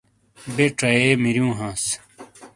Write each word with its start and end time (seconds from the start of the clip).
بے 0.55 0.65
چہ 0.77 0.87
یے 1.01 1.09
میرو 1.23 1.49
ہانس 1.57 1.83